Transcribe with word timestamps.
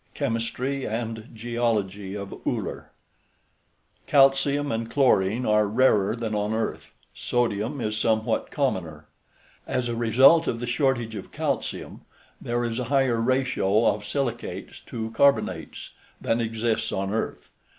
CHEMISTRY 0.15 0.83
AND 0.87 1.29
GEOLOGY 1.35 2.15
OF 2.15 2.33
ULLER 2.47 2.89
Calcium 4.07 4.71
and 4.71 4.89
chlorine 4.89 5.45
are 5.45 5.67
rarer 5.67 6.15
than 6.15 6.33
on 6.33 6.55
earth, 6.55 6.89
sodium 7.13 7.79
is 7.79 7.95
somewhat 7.99 8.49
commoner. 8.49 9.05
As 9.67 9.87
a 9.89 9.95
result 9.95 10.47
of 10.47 10.59
the 10.59 10.65
shortage 10.65 11.13
of 11.13 11.31
calcium 11.31 12.01
there 12.41 12.65
is 12.65 12.79
a 12.79 12.85
higher 12.85 13.21
ration 13.21 13.61
of 13.61 14.03
silicates 14.03 14.79
to 14.87 15.11
carbonates 15.11 15.91
than 16.19 16.41
exists 16.41 16.91
on 16.91 17.11
earth. 17.13 17.51